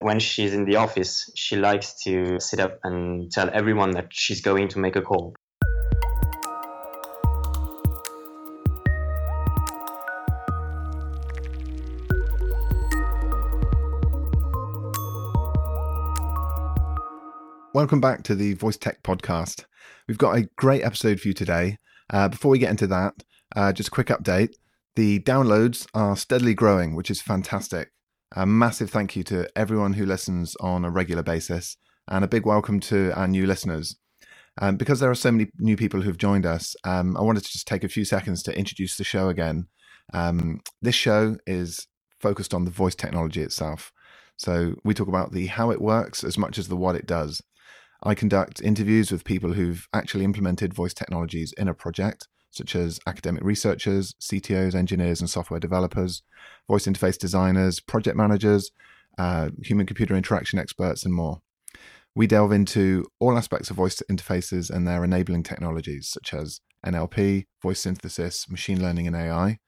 When 0.00 0.18
she's 0.18 0.52
in 0.52 0.66
the 0.66 0.76
office, 0.76 1.30
she 1.36 1.56
likes 1.56 1.94
to 2.02 2.38
sit 2.38 2.60
up 2.60 2.78
and 2.84 3.30
tell 3.32 3.48
everyone 3.50 3.92
that 3.92 4.08
she's 4.10 4.42
going 4.42 4.68
to 4.68 4.78
make 4.78 4.94
a 4.94 5.00
call. 5.00 5.34
Welcome 17.72 18.02
back 18.02 18.22
to 18.24 18.34
the 18.34 18.52
Voice 18.52 18.76
Tech 18.76 19.02
Podcast. 19.02 19.64
We've 20.06 20.18
got 20.18 20.36
a 20.36 20.42
great 20.56 20.82
episode 20.82 21.20
for 21.20 21.28
you 21.28 21.34
today. 21.34 21.78
Uh, 22.10 22.28
before 22.28 22.50
we 22.50 22.58
get 22.58 22.70
into 22.70 22.86
that, 22.88 23.14
uh, 23.56 23.72
just 23.72 23.88
a 23.88 23.92
quick 23.92 24.08
update. 24.08 24.56
The 24.94 25.20
downloads 25.20 25.86
are 25.94 26.18
steadily 26.18 26.52
growing, 26.52 26.94
which 26.94 27.10
is 27.10 27.22
fantastic. 27.22 27.92
A 28.34 28.44
massive 28.44 28.90
thank 28.90 29.14
you 29.14 29.22
to 29.24 29.48
everyone 29.56 29.92
who 29.92 30.04
listens 30.04 30.56
on 30.56 30.84
a 30.84 30.90
regular 30.90 31.22
basis, 31.22 31.76
and 32.08 32.24
a 32.24 32.28
big 32.28 32.44
welcome 32.44 32.80
to 32.80 33.12
our 33.12 33.28
new 33.28 33.46
listeners. 33.46 33.96
Um, 34.60 34.76
because 34.76 34.98
there 34.98 35.10
are 35.10 35.14
so 35.14 35.30
many 35.30 35.48
new 35.58 35.76
people 35.76 36.00
who've 36.00 36.18
joined 36.18 36.44
us, 36.44 36.74
um, 36.82 37.16
I 37.16 37.20
wanted 37.20 37.44
to 37.44 37.52
just 37.52 37.68
take 37.68 37.84
a 37.84 37.88
few 37.88 38.04
seconds 38.04 38.42
to 38.42 38.58
introduce 38.58 38.96
the 38.96 39.04
show 39.04 39.28
again. 39.28 39.68
Um, 40.12 40.60
this 40.82 40.94
show 40.94 41.36
is 41.46 41.86
focused 42.18 42.52
on 42.52 42.64
the 42.64 42.70
voice 42.70 42.96
technology 42.96 43.42
itself. 43.42 43.92
So 44.36 44.74
we 44.84 44.92
talk 44.92 45.08
about 45.08 45.32
the 45.32 45.46
how 45.46 45.70
it 45.70 45.80
works 45.80 46.24
as 46.24 46.36
much 46.36 46.58
as 46.58 46.66
the 46.66 46.76
what 46.76 46.96
it 46.96 47.06
does. 47.06 47.42
I 48.02 48.14
conduct 48.14 48.60
interviews 48.60 49.12
with 49.12 49.24
people 49.24 49.52
who've 49.52 49.86
actually 49.92 50.24
implemented 50.24 50.74
voice 50.74 50.94
technologies 50.94 51.54
in 51.56 51.68
a 51.68 51.74
project, 51.74 52.26
such 52.56 52.74
as 52.74 52.98
academic 53.06 53.42
researchers, 53.44 54.14
CTOs, 54.20 54.74
engineers, 54.74 55.20
and 55.20 55.30
software 55.30 55.60
developers, 55.60 56.22
voice 56.68 56.86
interface 56.86 57.18
designers, 57.18 57.80
project 57.80 58.16
managers, 58.16 58.70
uh, 59.18 59.50
human 59.62 59.86
computer 59.86 60.14
interaction 60.14 60.58
experts, 60.58 61.04
and 61.04 61.14
more. 61.14 61.40
We 62.14 62.26
delve 62.26 62.52
into 62.52 63.06
all 63.20 63.36
aspects 63.36 63.68
of 63.70 63.76
voice 63.76 64.02
interfaces 64.10 64.70
and 64.70 64.86
their 64.86 65.04
enabling 65.04 65.42
technologies, 65.42 66.08
such 66.08 66.32
as 66.32 66.60
NLP, 66.84 67.44
voice 67.62 67.80
synthesis, 67.80 68.48
machine 68.48 68.80
learning, 68.80 69.06
and 69.06 69.16
AI, 69.16 69.58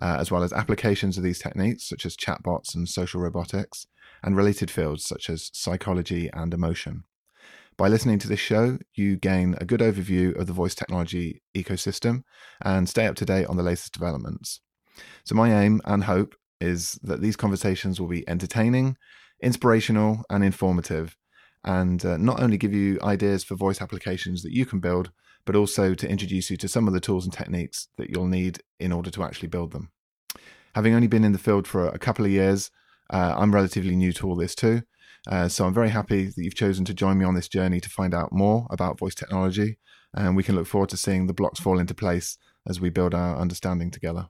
uh, 0.00 0.16
as 0.20 0.30
well 0.30 0.42
as 0.42 0.52
applications 0.52 1.16
of 1.16 1.24
these 1.24 1.40
techniques, 1.40 1.88
such 1.88 2.06
as 2.06 2.16
chatbots 2.16 2.74
and 2.74 2.88
social 2.88 3.20
robotics, 3.20 3.86
and 4.22 4.36
related 4.36 4.70
fields 4.70 5.04
such 5.04 5.28
as 5.28 5.50
psychology 5.52 6.30
and 6.32 6.54
emotion. 6.54 7.04
By 7.78 7.88
listening 7.88 8.18
to 8.20 8.28
this 8.28 8.40
show, 8.40 8.78
you 8.94 9.16
gain 9.16 9.54
a 9.60 9.66
good 9.66 9.80
overview 9.80 10.34
of 10.40 10.46
the 10.46 10.54
voice 10.54 10.74
technology 10.74 11.42
ecosystem 11.54 12.22
and 12.62 12.88
stay 12.88 13.06
up 13.06 13.16
to 13.16 13.26
date 13.26 13.46
on 13.48 13.58
the 13.58 13.62
latest 13.62 13.92
developments. 13.92 14.60
So, 15.24 15.34
my 15.34 15.62
aim 15.62 15.82
and 15.84 16.04
hope 16.04 16.34
is 16.58 16.98
that 17.02 17.20
these 17.20 17.36
conversations 17.36 18.00
will 18.00 18.08
be 18.08 18.26
entertaining, 18.26 18.96
inspirational, 19.42 20.22
and 20.30 20.42
informative, 20.42 21.18
and 21.64 22.02
uh, 22.02 22.16
not 22.16 22.40
only 22.40 22.56
give 22.56 22.72
you 22.72 22.98
ideas 23.02 23.44
for 23.44 23.56
voice 23.56 23.82
applications 23.82 24.42
that 24.42 24.52
you 24.52 24.64
can 24.64 24.80
build, 24.80 25.10
but 25.44 25.54
also 25.54 25.92
to 25.92 26.08
introduce 26.08 26.48
you 26.48 26.56
to 26.56 26.68
some 26.68 26.88
of 26.88 26.94
the 26.94 27.00
tools 27.00 27.24
and 27.24 27.34
techniques 27.34 27.88
that 27.98 28.08
you'll 28.08 28.26
need 28.26 28.60
in 28.80 28.90
order 28.90 29.10
to 29.10 29.22
actually 29.22 29.48
build 29.48 29.72
them. 29.72 29.90
Having 30.74 30.94
only 30.94 31.08
been 31.08 31.24
in 31.24 31.32
the 31.32 31.38
field 31.38 31.66
for 31.66 31.88
a 31.88 31.98
couple 31.98 32.24
of 32.24 32.30
years, 32.30 32.70
uh, 33.10 33.34
I'm 33.36 33.54
relatively 33.54 33.96
new 33.96 34.14
to 34.14 34.26
all 34.26 34.36
this 34.36 34.54
too. 34.54 34.82
Uh, 35.26 35.48
so 35.48 35.66
I'm 35.66 35.74
very 35.74 35.90
happy 35.90 36.26
that 36.26 36.36
you've 36.36 36.54
chosen 36.54 36.84
to 36.84 36.94
join 36.94 37.18
me 37.18 37.24
on 37.24 37.34
this 37.34 37.48
journey 37.48 37.80
to 37.80 37.90
find 37.90 38.14
out 38.14 38.32
more 38.32 38.66
about 38.70 38.98
voice 38.98 39.14
technology, 39.14 39.78
and 40.14 40.36
we 40.36 40.42
can 40.42 40.54
look 40.54 40.66
forward 40.66 40.90
to 40.90 40.96
seeing 40.96 41.26
the 41.26 41.34
blocks 41.34 41.60
fall 41.60 41.78
into 41.78 41.94
place 41.94 42.38
as 42.66 42.80
we 42.80 42.90
build 42.90 43.14
our 43.14 43.36
understanding 43.36 43.90
together. 43.90 44.28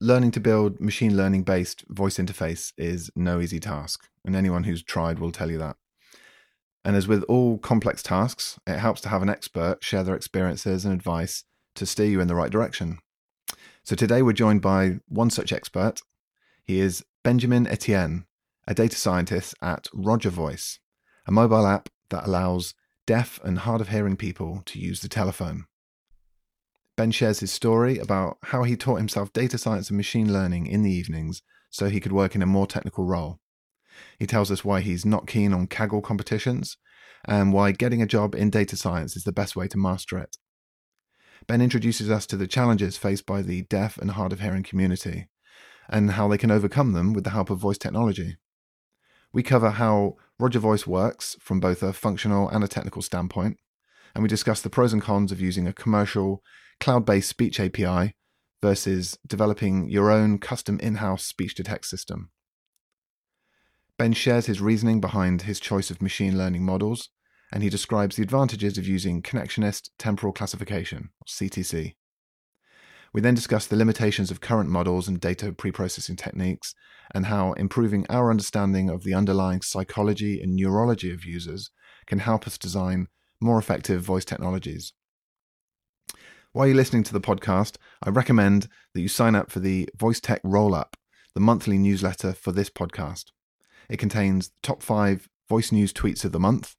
Learning 0.00 0.30
to 0.32 0.40
build 0.40 0.80
machine 0.80 1.16
learning 1.16 1.44
based 1.44 1.84
voice 1.88 2.16
interface 2.16 2.72
is 2.76 3.10
no 3.14 3.40
easy 3.40 3.60
task, 3.60 4.08
and 4.24 4.34
anyone 4.34 4.64
who's 4.64 4.82
tried 4.82 5.18
will 5.18 5.32
tell 5.32 5.50
you 5.50 5.58
that. 5.58 5.76
And 6.84 6.96
as 6.96 7.08
with 7.08 7.22
all 7.24 7.58
complex 7.58 8.02
tasks, 8.02 8.58
it 8.66 8.78
helps 8.78 9.00
to 9.02 9.08
have 9.08 9.22
an 9.22 9.30
expert 9.30 9.82
share 9.82 10.04
their 10.04 10.16
experiences 10.16 10.84
and 10.84 10.92
advice 10.92 11.44
to 11.76 11.86
steer 11.86 12.06
you 12.06 12.20
in 12.20 12.28
the 12.28 12.34
right 12.34 12.50
direction. 12.50 12.98
So 13.84 13.94
today 13.94 14.22
we're 14.22 14.32
joined 14.32 14.62
by 14.62 15.00
one 15.08 15.30
such 15.30 15.52
expert. 15.52 16.00
He 16.62 16.80
is 16.80 17.04
Benjamin 17.22 17.66
Etienne, 17.66 18.26
a 18.66 18.74
data 18.74 18.96
scientist 18.96 19.54
at 19.60 19.88
Rogervoice, 19.94 20.78
a 21.26 21.32
mobile 21.32 21.66
app 21.66 21.88
that 22.10 22.26
allows 22.26 22.74
deaf 23.06 23.40
and 23.44 23.58
hard 23.58 23.80
of 23.80 23.88
hearing 23.88 24.16
people 24.16 24.62
to 24.66 24.78
use 24.78 25.00
the 25.00 25.08
telephone. 25.08 25.64
Ben 26.96 27.10
shares 27.10 27.40
his 27.40 27.52
story 27.52 27.98
about 27.98 28.38
how 28.44 28.62
he 28.62 28.76
taught 28.76 28.96
himself 28.96 29.32
data 29.32 29.58
science 29.58 29.90
and 29.90 29.96
machine 29.96 30.32
learning 30.32 30.66
in 30.66 30.82
the 30.82 30.92
evenings 30.92 31.42
so 31.70 31.88
he 31.88 32.00
could 32.00 32.12
work 32.12 32.34
in 32.34 32.42
a 32.42 32.46
more 32.46 32.66
technical 32.66 33.04
role. 33.04 33.40
He 34.18 34.26
tells 34.26 34.50
us 34.50 34.64
why 34.64 34.80
he's 34.80 35.04
not 35.04 35.26
keen 35.26 35.52
on 35.52 35.66
Kaggle 35.66 36.02
competitions 36.02 36.76
and 37.24 37.52
why 37.52 37.72
getting 37.72 38.00
a 38.00 38.06
job 38.06 38.34
in 38.34 38.50
data 38.50 38.76
science 38.76 39.16
is 39.16 39.24
the 39.24 39.32
best 39.32 39.56
way 39.56 39.66
to 39.68 39.78
master 39.78 40.18
it. 40.18 40.36
Ben 41.46 41.60
introduces 41.60 42.10
us 42.10 42.26
to 42.26 42.36
the 42.36 42.46
challenges 42.46 42.96
faced 42.96 43.26
by 43.26 43.42
the 43.42 43.62
deaf 43.62 43.98
and 43.98 44.12
hard 44.12 44.32
of 44.32 44.40
hearing 44.40 44.62
community 44.62 45.28
and 45.88 46.12
how 46.12 46.28
they 46.28 46.38
can 46.38 46.50
overcome 46.50 46.92
them 46.92 47.12
with 47.12 47.24
the 47.24 47.30
help 47.30 47.50
of 47.50 47.58
voice 47.58 47.78
technology. 47.78 48.36
We 49.34 49.42
cover 49.42 49.70
how 49.70 50.14
Rogervoice 50.40 50.86
works 50.86 51.36
from 51.40 51.58
both 51.58 51.82
a 51.82 51.92
functional 51.92 52.48
and 52.48 52.62
a 52.62 52.68
technical 52.68 53.02
standpoint, 53.02 53.58
and 54.14 54.22
we 54.22 54.28
discuss 54.28 54.62
the 54.62 54.70
pros 54.70 54.92
and 54.92 55.02
cons 55.02 55.32
of 55.32 55.40
using 55.40 55.66
a 55.66 55.72
commercial 55.72 56.40
cloud 56.78 57.04
based 57.04 57.30
speech 57.30 57.58
API 57.58 58.14
versus 58.62 59.18
developing 59.26 59.90
your 59.90 60.12
own 60.12 60.38
custom 60.38 60.78
in 60.78 60.96
house 60.96 61.26
speech 61.26 61.56
to 61.56 61.64
text 61.64 61.90
system. 61.90 62.30
Ben 63.98 64.12
shares 64.12 64.46
his 64.46 64.60
reasoning 64.60 65.00
behind 65.00 65.42
his 65.42 65.58
choice 65.58 65.90
of 65.90 66.00
machine 66.00 66.38
learning 66.38 66.64
models, 66.64 67.08
and 67.50 67.64
he 67.64 67.68
describes 67.68 68.14
the 68.14 68.22
advantages 68.22 68.78
of 68.78 68.86
using 68.86 69.20
connectionist 69.20 69.90
temporal 69.98 70.32
classification, 70.32 71.10
or 71.20 71.26
CTC. 71.26 71.96
We 73.14 73.20
then 73.20 73.36
discuss 73.36 73.66
the 73.66 73.76
limitations 73.76 74.32
of 74.32 74.40
current 74.40 74.68
models 74.68 75.06
and 75.06 75.20
data 75.20 75.52
preprocessing 75.52 76.18
techniques, 76.18 76.74
and 77.14 77.26
how 77.26 77.52
improving 77.52 78.06
our 78.10 78.28
understanding 78.28 78.90
of 78.90 79.04
the 79.04 79.14
underlying 79.14 79.62
psychology 79.62 80.40
and 80.40 80.56
neurology 80.56 81.12
of 81.12 81.24
users 81.24 81.70
can 82.06 82.18
help 82.18 82.44
us 82.44 82.58
design 82.58 83.06
more 83.40 83.56
effective 83.56 84.02
voice 84.02 84.24
technologies. 84.24 84.94
While 86.50 86.66
you're 86.66 86.76
listening 86.76 87.04
to 87.04 87.12
the 87.12 87.20
podcast, 87.20 87.76
I 88.02 88.10
recommend 88.10 88.68
that 88.94 89.00
you 89.00 89.08
sign 89.08 89.36
up 89.36 89.48
for 89.48 89.60
the 89.60 89.88
Voice 89.96 90.20
Tech 90.20 90.40
Roll 90.42 90.74
Up, 90.74 90.96
the 91.34 91.40
monthly 91.40 91.78
newsletter 91.78 92.32
for 92.32 92.50
this 92.50 92.68
podcast. 92.68 93.26
It 93.88 93.98
contains 93.98 94.50
top 94.60 94.82
five 94.82 95.28
voice 95.48 95.70
news 95.70 95.92
tweets 95.92 96.24
of 96.24 96.32
the 96.32 96.40
month, 96.40 96.74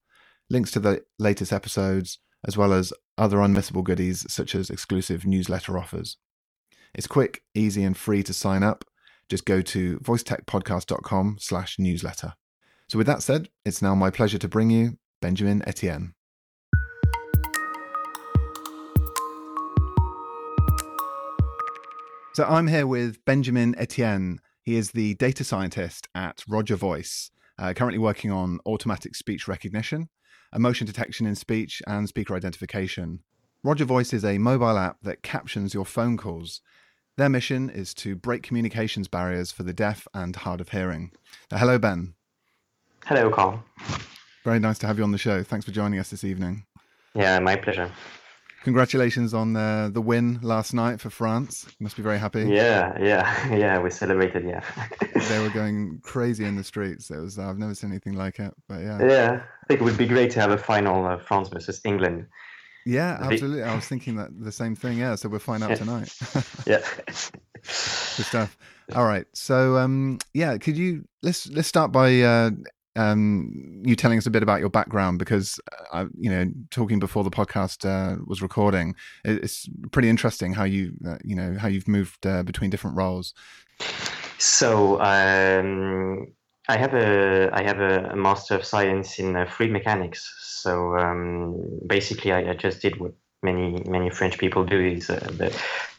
links 0.50 0.72
to 0.72 0.82
the 0.82 1.04
latest 1.18 1.54
episodes, 1.54 2.20
as 2.46 2.58
well 2.58 2.74
as 2.74 2.92
other 3.18 3.38
unmissable 3.38 3.84
goodies 3.84 4.26
such 4.32 4.56
as 4.56 4.70
exclusive 4.70 5.26
newsletter 5.26 5.78
offers. 5.78 6.18
It's 6.94 7.08
quick, 7.08 7.44
easy, 7.54 7.84
and 7.84 7.96
free 7.96 8.24
to 8.24 8.34
sign 8.34 8.64
up. 8.64 8.86
Just 9.30 9.46
go 9.46 9.62
to 9.62 10.00
voicetechpodcast.com 10.00 11.38
slash 11.40 11.80
newsletter. 11.80 12.34
So 12.88 12.98
with 12.98 13.08
that 13.08 13.24
said, 13.24 13.50
it's 13.66 13.82
now 13.82 13.96
my 13.96 14.10
pleasure 14.12 14.38
to 14.38 14.48
bring 14.48 14.70
you 14.70 14.98
Benjamin 15.22 15.64
Etienne. 15.68 16.14
So 22.34 22.44
I'm 22.44 22.68
here 22.68 22.86
with 22.86 23.24
Benjamin 23.24 23.76
Etienne. 23.78 24.40
He 24.62 24.76
is 24.76 24.92
the 24.92 25.14
data 25.16 25.44
scientist 25.44 26.10
at 26.14 26.44
Rogervoice, 26.50 27.30
uh, 27.58 27.74
currently 27.74 27.98
working 27.98 28.30
on 28.30 28.60
automatic 28.66 29.16
speech 29.16 29.48
recognition, 29.48 30.10
emotion 30.54 30.86
detection 30.86 31.26
in 31.26 31.36
speech, 31.36 31.82
and 31.88 32.08
speaker 32.08 32.36
identification. 32.36 33.22
Rogervoice 33.66 34.14
is 34.14 34.26
a 34.26 34.38
mobile 34.38 34.78
app 34.78 34.98
that 35.02 35.24
captions 35.24 35.74
your 35.74 35.86
phone 35.86 36.18
calls 36.18 36.62
their 37.18 37.30
mission 37.30 37.70
is 37.70 37.94
to 37.96 38.16
break 38.16 38.44
communications 38.44 39.08
barriers 39.08 39.50
for 39.52 39.64
the 39.64 39.72
deaf 39.72 40.06
and 40.14 40.36
hard 40.36 40.60
of 40.60 40.70
hearing. 40.70 41.12
Uh, 41.50 41.58
hello, 41.58 41.78
Ben. 41.78 42.14
Hello, 43.06 43.30
Carl. 43.30 43.64
Very 44.44 44.60
nice 44.60 44.78
to 44.80 44.88
have 44.88 44.98
you 44.98 45.04
on 45.06 45.12
the 45.12 45.18
show. 45.18 45.42
Thanks 45.42 45.66
for 45.66 45.72
joining 45.72 45.98
us 45.98 46.10
this 46.10 46.26
evening. 46.26 46.66
Yeah, 47.14 47.40
my 47.40 47.56
pleasure. 47.56 47.90
Congratulations 48.66 49.34
on 49.34 49.56
uh, 49.56 49.90
the 49.92 50.02
win 50.02 50.40
last 50.42 50.74
night 50.74 51.00
for 51.00 51.10
France. 51.10 51.66
You 51.80 51.84
must 51.86 51.96
be 51.96 52.04
very 52.04 52.20
happy. 52.20 52.44
Yeah, 52.44 52.98
yeah, 53.02 53.56
yeah. 53.56 53.80
We 53.80 53.90
celebrated. 53.92 54.44
Yeah. 54.44 54.62
they 55.30 55.40
were 55.40 55.50
going 55.50 56.02
crazy 56.04 56.44
in 56.44 56.56
the 56.56 56.64
streets. 56.64 57.10
It 57.10 57.18
was. 57.18 57.40
I've 57.40 57.58
never 57.58 57.76
seen 57.76 57.92
anything 57.92 58.14
like 58.14 58.40
it. 58.40 58.54
But 58.68 58.82
yeah. 58.82 59.08
Yeah, 59.08 59.42
I 59.64 59.66
think 59.68 59.82
it 59.82 59.84
would 59.84 59.98
be 59.98 60.08
great 60.08 60.32
to 60.32 60.42
have 60.42 60.52
a 60.52 60.58
final 60.58 61.08
of 61.08 61.22
France 61.22 61.50
versus 61.50 61.80
England 61.86 62.26
yeah, 62.86 63.18
absolutely. 63.20 63.64
I 63.64 63.74
was 63.74 63.88
thinking 63.88 64.16
that 64.18 64.30
the 64.40 64.52
same 64.52 64.76
thing. 64.76 65.00
Yeah, 65.00 65.16
so 65.16 65.28
we'll 65.28 65.40
find 65.40 65.64
out 65.64 65.76
tonight. 65.76 66.16
yeah. 66.68 66.82
Good 67.08 67.16
stuff. 67.66 68.56
All 68.94 69.06
right. 69.06 69.26
So, 69.34 69.78
um, 69.78 70.20
yeah, 70.36 70.56
could 70.60 70.78
you 70.78 71.08
let's 71.24 71.48
let's 71.48 71.68
start 71.68 71.92
by 71.92 72.22
uh, 72.22 72.52
um, 72.96 73.82
you 73.84 73.96
telling 73.96 74.18
us 74.18 74.26
a 74.26 74.32
bit 74.32 74.44
about 74.44 74.60
your 74.60 74.70
background 74.70 75.20
because 75.20 75.60
uh, 75.92 76.06
you 76.18 76.30
know 76.30 76.52
talking 76.72 77.00
before 77.00 77.24
the 77.24 77.30
podcast 77.30 77.86
uh, 77.86 78.18
was 78.26 78.42
recording, 78.42 78.96
it's 79.24 79.70
pretty 79.92 80.10
interesting 80.10 80.54
how 80.54 80.64
you 80.64 80.94
uh, 81.08 81.18
you 81.24 81.36
know 81.36 81.58
how 81.58 81.68
you've 81.68 81.88
moved 81.88 82.26
uh, 82.26 82.44
between 82.44 82.70
different 82.70 82.98
roles. 82.98 83.34
So 84.38 85.02
um, 85.02 86.28
I 86.68 86.78
have 86.78 86.94
a 86.94 87.50
I 87.54 87.64
have 87.64 87.80
a, 87.80 88.16
master 88.16 88.56
of 88.56 88.66
science 88.66 89.20
in 89.20 89.36
uh, 89.36 89.46
fluid 89.46 89.72
mechanics. 89.72 90.34
So 90.64 90.98
um, 90.98 91.80
basically, 91.86 92.32
I, 92.32 92.52
I, 92.52 92.54
just 92.54 92.82
did 92.82 93.00
what 93.00 93.14
many 93.50 93.68
many 93.88 94.10
French 94.10 94.38
people 94.38 94.64
do 94.66 94.80
is 94.80 95.10
uh, 95.10 95.16
the 95.42 95.50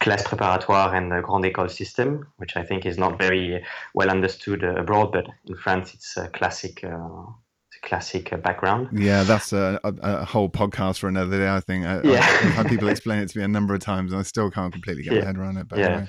class 0.01 0.23
préparatoire 0.23 0.95
and 0.95 1.11
the 1.11 1.21
grande 1.23 1.47
école 1.47 1.71
system, 1.71 2.27
which 2.37 2.57
I 2.57 2.63
think 2.65 2.85
is 2.85 2.99
not 2.99 3.19
very 3.19 3.65
well 3.95 4.11
understood 4.11 4.65
uh, 4.65 4.75
abroad, 4.83 5.13
but 5.13 5.27
in 5.47 5.57
France 5.57 5.95
it's 5.95 6.17
a 6.17 6.29
classic. 6.29 6.85
Uh, 6.85 7.27
classic 7.83 8.33
uh, 8.33 8.37
background. 8.37 8.89
Yeah, 8.91 9.23
that's 9.23 9.53
a, 9.53 9.79
a, 9.85 9.95
a, 10.03 10.25
whole 10.25 10.49
podcast 10.49 10.99
for 10.99 11.09
another 11.09 11.39
day. 11.39 11.49
I 11.49 11.61
think. 11.61 11.87
I, 11.87 12.01
yeah. 12.03 12.17
I've 12.17 12.55
had 12.55 12.67
people 12.67 12.89
explain 12.95 13.21
it 13.21 13.29
to 13.29 13.39
me 13.39 13.45
a 13.45 13.49
number 13.49 13.75
of 13.75 13.81
times, 13.81 14.13
and 14.13 14.19
I 14.19 14.25
still 14.25 14.51
can't 14.51 14.73
completely 14.73 15.05
get 15.05 15.13
yeah. 15.13 15.21
my 15.21 15.27
head 15.27 15.39
around 15.39 15.57
it. 15.59 15.69
But 15.69 15.79
yeah. 15.79 15.87
Anyway. 15.87 16.09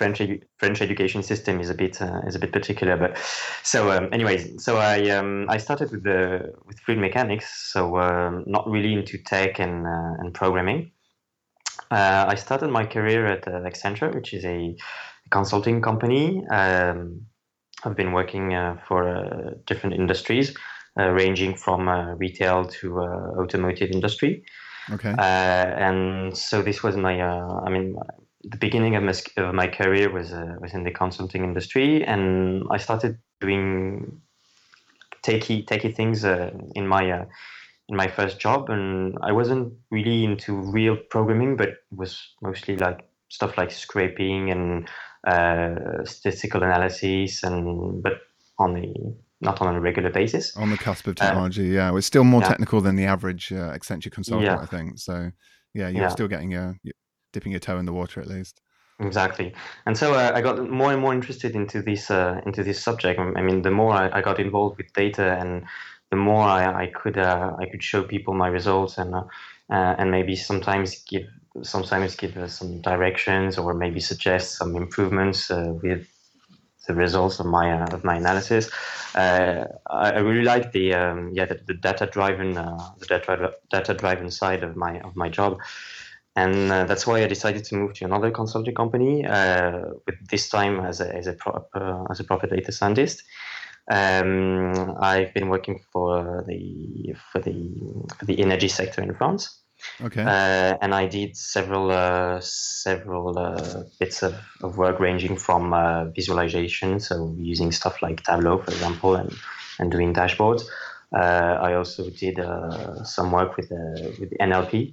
French 0.00 0.18
edu- 0.20 0.42
French 0.56 0.80
education 0.80 1.22
system 1.22 1.60
is 1.60 1.68
a 1.68 1.74
bit 1.74 2.00
uh, 2.00 2.20
is 2.26 2.34
a 2.34 2.38
bit 2.38 2.52
particular. 2.52 2.96
But 2.96 3.18
so, 3.62 3.90
um, 3.90 4.08
anyways, 4.12 4.64
so 4.64 4.78
I 4.78 5.10
um, 5.10 5.44
I 5.50 5.58
started 5.58 5.90
with 5.92 6.04
the 6.04 6.54
with 6.66 6.78
fluid 6.80 7.00
mechanics, 7.00 7.46
so 7.72 7.98
um, 7.98 8.44
not 8.46 8.64
really 8.66 8.94
into 8.94 9.18
tech 9.18 9.60
and 9.60 9.86
uh, 9.86 10.14
and 10.20 10.32
programming. 10.32 10.92
Uh, 11.90 12.24
I 12.32 12.36
started 12.36 12.70
my 12.70 12.86
career 12.86 13.26
at 13.26 13.46
uh, 13.46 13.68
Accenture, 13.68 14.14
which 14.14 14.32
is 14.32 14.42
a 14.46 14.74
consulting 15.30 15.82
company. 15.82 16.46
Um, 16.50 17.26
I've 17.84 17.96
been 17.96 18.12
working 18.12 18.54
uh, 18.54 18.76
for 18.88 19.00
uh, 19.06 19.50
different 19.66 19.96
industries, 19.96 20.56
ranging 20.96 21.56
from 21.56 21.80
retail 22.18 22.64
to 22.80 22.86
automotive 23.42 23.90
industry. 23.90 24.44
Okay. 24.94 25.14
and 25.86 26.36
so 26.36 26.62
this 26.62 26.82
was 26.82 26.96
my, 26.96 27.14
I 27.66 27.70
mean, 27.70 27.96
the 28.42 28.56
beginning 28.56 28.96
of 28.96 29.02
my, 29.02 29.14
of 29.36 29.54
my 29.54 29.66
career 29.66 30.10
was 30.10 30.32
uh, 30.32 30.56
was 30.60 30.72
in 30.72 30.84
the 30.84 30.90
consulting 30.90 31.44
industry, 31.44 32.04
and 32.04 32.64
I 32.70 32.78
started 32.78 33.18
doing 33.40 34.20
techie 35.22 35.64
techie 35.66 35.94
things 35.94 36.24
uh, 36.24 36.50
in 36.74 36.86
my 36.86 37.10
uh, 37.10 37.24
in 37.88 37.96
my 37.96 38.08
first 38.08 38.38
job, 38.38 38.70
and 38.70 39.16
I 39.22 39.32
wasn't 39.32 39.74
really 39.90 40.24
into 40.24 40.54
real 40.54 40.96
programming, 40.96 41.56
but 41.56 41.68
it 41.68 41.78
was 41.94 42.34
mostly 42.40 42.76
like 42.76 43.08
stuff 43.28 43.58
like 43.58 43.70
scraping 43.70 44.50
and 44.50 44.88
uh, 45.26 46.04
statistical 46.04 46.62
analysis, 46.62 47.42
and 47.42 48.02
but 48.02 48.20
on 48.58 48.74
the 48.74 49.14
not 49.42 49.60
on 49.60 49.74
a 49.74 49.80
regular 49.80 50.10
basis. 50.10 50.56
On 50.56 50.70
the 50.70 50.76
cusp 50.78 51.06
of 51.06 51.16
technology, 51.16 51.68
yeah, 51.68 51.94
it's 51.96 52.06
still 52.06 52.24
more 52.24 52.42
yeah. 52.42 52.48
technical 52.48 52.80
than 52.80 52.96
the 52.96 53.06
average 53.06 53.52
uh, 53.52 53.72
Accenture 53.76 54.12
consultant, 54.12 54.46
yeah. 54.46 54.58
I 54.58 54.66
think. 54.66 54.98
So 54.98 55.30
yeah, 55.74 55.88
you're 55.88 56.02
yeah. 56.02 56.08
still 56.08 56.28
getting 56.28 56.50
your 56.50 56.76
dipping 57.32 57.52
your 57.52 57.60
toe 57.60 57.78
in 57.78 57.86
the 57.86 57.92
water 57.92 58.20
at 58.20 58.26
least. 58.26 58.60
Exactly, 59.00 59.54
and 59.86 59.96
so 59.96 60.12
uh, 60.12 60.32
I 60.34 60.42
got 60.42 60.68
more 60.68 60.92
and 60.92 61.00
more 61.00 61.14
interested 61.14 61.54
into 61.54 61.80
this 61.80 62.10
uh, 62.10 62.40
into 62.44 62.62
this 62.62 62.82
subject. 62.82 63.18
I 63.18 63.40
mean, 63.40 63.62
the 63.62 63.70
more 63.70 63.94
I, 63.94 64.18
I, 64.18 64.20
got 64.20 64.38
involved 64.38 64.76
with 64.76 64.92
data, 64.92 65.38
and 65.40 65.64
the 66.10 66.16
more 66.16 66.42
I, 66.42 66.82
I 66.82 66.86
could 66.88 67.16
uh, 67.16 67.56
I 67.58 67.64
could 67.66 67.82
show 67.82 68.02
people 68.02 68.34
my 68.34 68.48
results, 68.48 68.98
and 68.98 69.14
uh, 69.14 69.22
uh, 69.70 69.94
and 69.98 70.10
maybe 70.10 70.36
sometimes 70.36 71.02
give 71.04 71.26
sometimes 71.62 72.14
give 72.14 72.36
uh, 72.36 72.46
some 72.46 72.82
directions, 72.82 73.56
or 73.56 73.72
maybe 73.72 74.00
suggest 74.00 74.58
some 74.58 74.76
improvements 74.76 75.48
with 75.48 76.06
the 76.86 76.94
results 76.94 77.40
of 77.40 77.46
my 77.46 77.72
uh, 77.72 77.94
of 77.94 78.04
my 78.04 78.16
analysis. 78.16 78.70
I, 79.14 79.64
I, 79.88 80.18
really 80.18 80.44
like 80.44 80.72
the 80.72 80.94
um, 80.94 81.30
yeah 81.32 81.46
the, 81.46 81.74
data 81.74 82.06
driven 82.06 82.54
the 82.54 83.06
data 83.08 83.54
data 83.70 83.94
driven 83.94 84.30
side 84.30 84.62
of 84.62 84.76
my 84.76 85.00
of 85.00 85.16
my 85.16 85.28
job 85.28 85.58
and 86.40 86.72
uh, 86.72 86.84
that's 86.84 87.06
why 87.06 87.22
I 87.22 87.26
decided 87.26 87.64
to 87.64 87.74
move 87.74 87.94
to 87.94 88.04
another 88.04 88.30
consulting 88.30 88.74
company. 88.74 89.26
Uh, 89.26 89.80
with 90.06 90.18
this 90.30 90.48
time 90.48 90.80
as 90.80 91.00
a 91.00 91.14
as 91.14 91.26
a 91.26 91.34
proper 91.34 92.04
as 92.10 92.20
a 92.20 92.24
proper 92.24 92.46
data 92.46 92.72
scientist. 92.72 93.22
Um, 93.90 94.96
I've 95.00 95.34
been 95.34 95.48
working 95.48 95.80
for 95.92 96.44
the 96.46 97.14
for 97.30 97.40
the 97.40 97.56
for 98.18 98.24
the 98.24 98.40
energy 98.40 98.68
sector 98.68 99.02
in 99.02 99.14
France. 99.14 99.60
Okay. 100.02 100.22
Uh, 100.22 100.76
and 100.82 100.94
I 100.94 101.06
did 101.06 101.36
several 101.36 101.90
uh, 101.90 102.40
several 102.40 103.38
uh, 103.38 103.84
bits 103.98 104.22
of, 104.22 104.34
of 104.62 104.76
work 104.76 105.00
ranging 105.00 105.36
from 105.36 105.72
uh, 105.72 106.04
visualization, 106.04 107.00
so 107.00 107.34
using 107.38 107.72
stuff 107.72 108.02
like 108.02 108.22
Tableau, 108.22 108.58
for 108.58 108.70
example, 108.70 109.14
and 109.16 109.32
and 109.78 109.90
doing 109.90 110.14
dashboards. 110.14 110.62
I 111.12 111.74
also 111.74 112.10
did 112.10 112.38
some 113.04 113.32
work 113.32 113.56
with 113.56 113.70
with 114.20 114.30
NLP, 114.38 114.92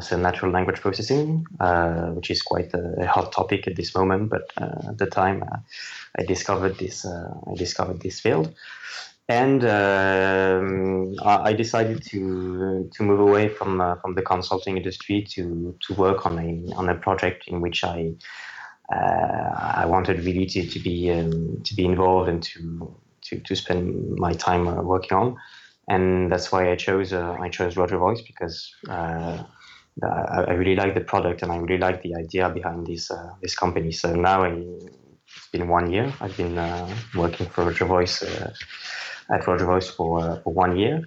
so 0.00 0.16
natural 0.16 0.52
language 0.52 0.80
processing, 0.80 1.46
uh, 1.60 2.08
which 2.08 2.30
is 2.30 2.42
quite 2.42 2.72
a, 2.74 3.06
hot 3.06 3.32
topic 3.32 3.66
at 3.66 3.76
this 3.76 3.94
moment. 3.94 4.28
But 4.28 4.50
uh, 4.60 4.88
at 4.88 4.98
the 4.98 5.06
time, 5.06 5.42
uh, 5.42 5.56
I 6.18 6.24
discovered 6.24 6.78
this. 6.78 7.04
Uh, 7.04 7.32
I 7.50 7.54
discovered 7.54 8.00
this 8.00 8.20
field, 8.20 8.54
and 9.28 9.64
um, 9.64 11.16
I, 11.24 11.54
decided 11.54 12.02
to 12.10 12.90
to 12.92 13.02
move 13.02 13.20
away 13.20 13.48
from 13.48 13.80
uh, 13.80 13.94
from 13.96 14.14
the 14.14 14.22
consulting 14.22 14.76
industry 14.76 15.22
to 15.30 15.74
to 15.86 15.94
work 15.94 16.26
on 16.26 16.38
a 16.38 16.74
on 16.74 16.90
a 16.90 16.94
project 16.94 17.48
in 17.48 17.62
which 17.62 17.82
I 17.82 18.12
I 18.90 19.84
wanted 19.86 20.24
really 20.24 20.46
to, 20.46 20.66
to 20.66 20.78
be 20.78 21.10
um, 21.12 21.62
to 21.64 21.74
be 21.74 21.86
involved 21.86 22.28
and 22.28 22.42
to 22.42 22.94
to, 23.22 23.40
to 23.40 23.56
spend 23.56 24.16
my 24.16 24.34
time 24.34 24.66
working 24.84 25.16
on. 25.16 25.36
And 25.90 26.30
that's 26.30 26.52
why 26.52 26.70
I 26.70 26.76
chose 26.76 27.14
I 27.14 27.48
chose 27.48 27.76
Rogervoice 27.76 28.26
because 28.26 28.74
I, 30.02 30.44
I, 30.48 30.52
really 30.52 30.76
like 30.76 30.94
the 30.94 31.00
product 31.00 31.42
and 31.42 31.50
I 31.50 31.56
really 31.56 31.78
like 31.78 32.02
the 32.02 32.14
idea 32.14 32.48
behind 32.48 32.86
this 32.86 33.10
uh, 33.10 33.30
this 33.42 33.54
company. 33.54 33.92
So 33.92 34.14
now 34.14 34.44
I, 34.44 34.50
it's 34.50 35.48
been 35.52 35.68
one 35.68 35.90
year. 35.90 36.12
I've 36.20 36.36
been 36.36 36.56
uh, 36.58 36.88
working 37.14 37.46
for 37.46 37.64
Rogervoice 37.64 38.22
uh, 38.22 39.34
at 39.34 39.42
Rogervoice 39.42 39.90
for 39.94 40.20
uh, 40.20 40.40
for 40.42 40.52
one 40.52 40.76
year. 40.76 41.02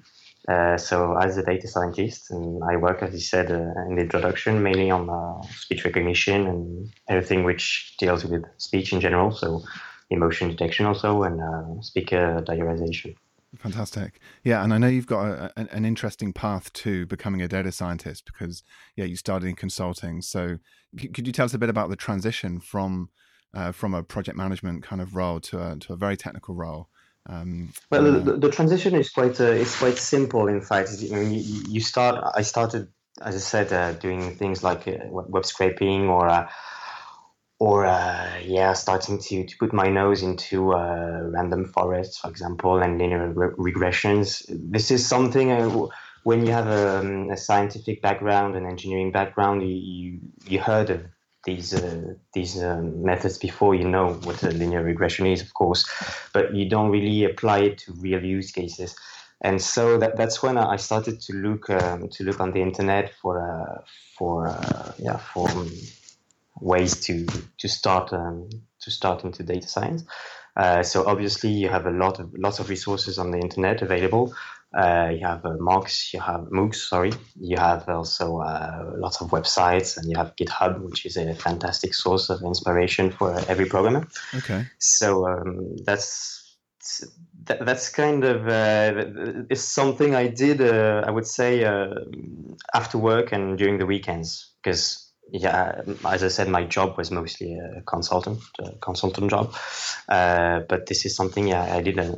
Uh, 0.47 0.75
so 0.75 1.15
as 1.17 1.37
a 1.37 1.43
data 1.43 1.67
scientist, 1.67 2.31
and 2.31 2.63
I 2.63 2.75
work, 2.75 3.03
as 3.03 3.13
you 3.13 3.19
said 3.19 3.51
uh, 3.51 3.87
in 3.87 3.95
the 3.95 4.01
introduction, 4.01 4.63
mainly 4.63 4.89
on 4.89 5.07
speech 5.51 5.85
recognition 5.85 6.47
and 6.47 6.91
everything 7.07 7.43
which 7.43 7.95
deals 7.99 8.25
with 8.25 8.43
speech 8.57 8.91
in 8.91 8.99
general. 8.99 9.31
So 9.31 9.63
emotion 10.09 10.49
detection 10.49 10.85
also 10.85 11.23
and 11.23 11.85
speaker 11.85 12.43
diarization. 12.45 13.15
Fantastic. 13.57 14.19
Yeah, 14.43 14.63
and 14.63 14.73
I 14.73 14.77
know 14.77 14.87
you've 14.87 15.07
got 15.07 15.25
a, 15.25 15.53
a, 15.57 15.67
an 15.71 15.83
interesting 15.83 16.31
path 16.31 16.71
to 16.73 17.05
becoming 17.07 17.41
a 17.41 17.47
data 17.47 17.71
scientist 17.71 18.25
because 18.25 18.63
yeah, 18.95 19.05
you 19.05 19.17
started 19.17 19.47
in 19.47 19.55
consulting. 19.55 20.21
So 20.21 20.57
c- 20.97 21.09
could 21.09 21.27
you 21.27 21.33
tell 21.33 21.45
us 21.45 21.53
a 21.53 21.57
bit 21.57 21.69
about 21.69 21.89
the 21.89 21.97
transition 21.97 22.59
from 22.61 23.09
uh, 23.53 23.73
from 23.73 23.93
a 23.93 24.03
project 24.03 24.37
management 24.37 24.83
kind 24.83 25.01
of 25.01 25.15
role 25.15 25.41
to 25.41 25.61
a 25.61 25.75
to 25.79 25.93
a 25.93 25.95
very 25.97 26.15
technical 26.15 26.55
role? 26.55 26.87
Um, 27.27 27.73
well, 27.89 28.15
uh, 28.15 28.19
the, 28.19 28.37
the, 28.37 28.49
transition 28.49 28.95
is 28.95 29.09
quite 29.09 29.39
uh, 29.39 29.45
it's 29.51 29.77
quite 29.77 29.97
simple. 29.97 30.47
In 30.47 30.61
fact, 30.61 30.89
you, 31.01 31.17
you, 31.17 31.81
start. 31.81 32.23
I 32.33 32.41
started, 32.41 32.87
as 33.21 33.35
I 33.35 33.39
said, 33.39 33.73
uh, 33.73 33.91
doing 33.93 34.35
things 34.37 34.63
like 34.63 34.87
uh, 34.87 34.97
web 35.09 35.45
scraping 35.45 36.07
or 36.07 36.27
uh, 36.27 36.49
or 37.61 37.85
uh, 37.85 38.39
yeah, 38.43 38.73
starting 38.73 39.19
to, 39.19 39.45
to 39.45 39.57
put 39.59 39.71
my 39.71 39.87
nose 39.87 40.23
into 40.23 40.73
uh, 40.73 41.19
random 41.25 41.63
forests, 41.63 42.17
for 42.17 42.27
example, 42.27 42.81
and 42.81 42.97
linear 42.97 43.29
re- 43.29 43.71
regressions. 43.71 44.43
This 44.49 44.89
is 44.89 45.05
something 45.05 45.51
uh, 45.51 45.69
when 46.23 46.43
you 46.43 46.51
have 46.51 46.65
a, 46.65 46.97
um, 46.97 47.29
a, 47.29 47.37
scientific 47.37 48.01
background, 48.01 48.55
an 48.55 48.65
engineering 48.65 49.11
background, 49.11 49.61
you 49.61 50.19
you, 50.47 50.59
heard 50.59 50.89
of 50.89 51.01
these 51.43 51.75
uh, 51.75 52.15
these 52.33 52.59
um, 52.63 53.03
methods 53.03 53.37
before. 53.37 53.75
You 53.75 53.87
know 53.87 54.13
what 54.23 54.41
a 54.41 54.49
linear 54.49 54.81
regression 54.81 55.27
is, 55.27 55.43
of 55.43 55.53
course, 55.53 55.87
but 56.33 56.55
you 56.55 56.67
don't 56.67 56.89
really 56.89 57.25
apply 57.25 57.59
it 57.59 57.77
to 57.83 57.93
real 57.93 58.25
use 58.25 58.51
cases. 58.51 58.95
And 59.43 59.61
so 59.61 59.99
that, 59.99 60.17
that's 60.17 60.41
when 60.41 60.57
I 60.57 60.77
started 60.77 61.21
to 61.21 61.33
look 61.33 61.69
um, 61.69 62.09
to 62.09 62.23
look 62.23 62.39
on 62.39 62.53
the 62.53 62.61
internet 62.63 63.13
for 63.21 63.35
uh, 63.37 63.81
for 64.17 64.47
uh, 64.47 64.93
yeah 64.97 65.17
for 65.17 65.47
um, 65.47 65.69
ways 66.61 66.99
to 67.01 67.25
to 67.57 67.67
start 67.67 68.13
um, 68.13 68.49
to 68.81 68.91
start 68.91 69.23
into 69.23 69.43
data 69.43 69.67
science. 69.67 70.03
Uh, 70.55 70.83
so 70.83 71.05
obviously 71.05 71.49
you 71.49 71.69
have 71.69 71.85
a 71.85 71.91
lot 71.91 72.19
of 72.19 72.33
lots 72.37 72.59
of 72.59 72.69
resources 72.69 73.17
on 73.17 73.31
the 73.31 73.39
internet 73.39 73.81
available. 73.81 74.33
Uh, 74.73 75.09
you 75.11 75.25
have 75.25 75.45
uh, 75.45 75.49
MOOCs, 75.59 76.13
you 76.13 76.19
have 76.21 76.41
MOOCs, 76.49 76.75
sorry. 76.75 77.11
You 77.39 77.57
have 77.57 77.89
also 77.89 78.37
uh, 78.37 78.93
lots 78.95 79.19
of 79.19 79.29
websites, 79.31 79.97
and 79.97 80.09
you 80.09 80.15
have 80.15 80.33
GitHub, 80.37 80.81
which 80.81 81.05
is 81.05 81.17
a 81.17 81.33
fantastic 81.35 81.93
source 81.93 82.29
of 82.29 82.41
inspiration 82.41 83.11
for 83.11 83.37
every 83.49 83.65
programmer. 83.65 84.07
Okay. 84.33 84.65
So 84.79 85.27
um, 85.27 85.75
that's 85.83 86.57
that, 87.45 87.65
that's 87.65 87.89
kind 87.89 88.23
of 88.23 88.47
uh, 88.47 89.45
it's 89.49 89.61
something 89.61 90.15
I 90.15 90.27
did. 90.27 90.61
Uh, 90.61 91.03
I 91.05 91.11
would 91.11 91.27
say 91.27 91.65
uh, 91.65 91.95
after 92.73 92.97
work 92.97 93.33
and 93.33 93.57
during 93.57 93.77
the 93.77 93.85
weekends 93.85 94.51
because 94.63 95.00
yeah, 95.31 95.81
as 96.05 96.23
I 96.23 96.27
said, 96.27 96.49
my 96.49 96.65
job 96.65 96.97
was 96.97 97.09
mostly 97.09 97.57
a 97.57 97.81
consultant, 97.83 98.41
a 98.59 98.73
consultant 98.81 99.29
job. 99.29 99.55
Uh, 100.09 100.61
but 100.67 100.87
this 100.87 101.05
is 101.05 101.15
something 101.15 101.47
yeah, 101.47 101.73
I 101.73 101.81
did 101.81 101.97
uh, 101.97 102.15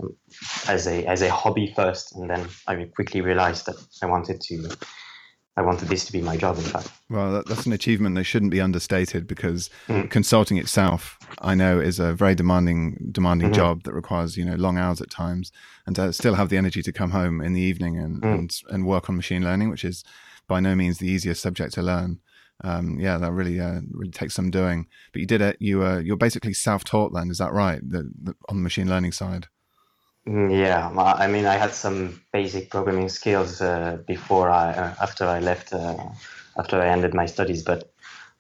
as 0.68 0.88
a 0.88 1.06
as 1.06 1.22
a 1.22 1.30
hobby 1.30 1.72
first, 1.76 2.16
and 2.16 2.30
then 2.30 2.48
I 2.68 2.86
quickly 2.86 3.22
realized 3.22 3.68
that 3.68 3.76
I 4.02 4.08
wanted 4.08 4.42
to 4.42 4.76
I 5.56 5.62
wanted 5.62 5.90
this 5.90 6.06
to 6.06 6.12
be 6.12 6.22
my 6.22 6.36
job, 6.36 6.58
in 6.58 6.64
fact. 6.64 6.90
Well, 7.12 7.32
that, 7.34 7.46
that's 7.46 7.68
an 7.68 7.74
achievement 7.74 8.16
that 8.16 8.24
shouldn't 8.24 8.52
be 8.52 8.60
understated 8.60 9.28
because 9.28 9.70
mm. 9.88 10.10
consulting 10.10 10.58
itself, 10.58 11.20
I 11.40 11.54
know, 11.54 11.80
is 11.80 12.00
a 12.00 12.14
very 12.14 12.34
demanding, 12.34 13.10
demanding 13.12 13.50
mm-hmm. 13.50 13.56
job 13.56 13.84
that 13.84 13.94
requires 13.94 14.36
you 14.38 14.46
know 14.46 14.56
long 14.56 14.80
hours 14.80 15.02
at 15.02 15.12
times, 15.12 15.52
and 15.86 15.96
to 15.98 16.12
still 16.14 16.34
have 16.34 16.50
the 16.50 16.58
energy 16.58 16.82
to 16.82 16.92
come 16.92 17.12
home 17.12 17.42
in 17.42 17.54
the 17.54 17.62
evening 17.62 18.00
and 18.00 18.22
mm. 18.24 18.34
and, 18.34 18.62
and 18.70 18.88
work 18.88 19.08
on 19.08 19.16
machine 19.16 19.44
learning, 19.44 19.70
which 19.70 19.86
is 19.86 20.04
by 20.48 20.60
no 20.60 20.74
means 20.74 20.98
the 20.98 21.08
easiest 21.08 21.42
subject 21.42 21.74
to 21.76 21.84
learn. 21.84 22.20
Um, 22.64 23.00
yeah, 23.00 23.18
that 23.18 23.32
really 23.32 23.60
uh, 23.60 23.82
really 23.92 24.12
takes 24.12 24.36
some 24.36 24.52
doing. 24.52 24.88
But 25.12 25.20
you 25.20 25.28
did 25.28 25.42
it. 25.42 25.58
You 25.60 25.84
uh, 25.84 26.00
you're 26.00 26.18
basically 26.18 26.54
self 26.54 26.84
taught 26.84 27.14
then, 27.14 27.30
is 27.30 27.38
that 27.40 27.52
right? 27.52 27.82
The, 27.82 28.12
the, 28.22 28.36
on 28.50 28.58
the 28.58 28.64
machine 28.64 28.90
learning 28.90 29.12
side. 29.12 29.48
Mm, 30.28 30.58
yeah, 30.58 30.90
I 30.98 31.28
mean, 31.28 31.46
I 31.46 31.56
had 31.56 31.74
some 31.74 32.22
basic 32.32 32.70
programming 32.70 33.10
skills 33.10 33.62
uh, 33.62 33.98
before 34.08 34.50
I, 34.50 34.72
uh, 34.72 34.96
after 35.02 35.26
I 35.26 35.40
left, 35.40 35.74
uh, 35.74 35.98
after 36.58 36.80
I 36.80 36.88
ended 36.88 37.14
my 37.14 37.26
studies. 37.26 37.62
But 37.62 37.92